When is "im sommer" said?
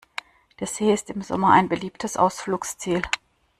1.11-1.51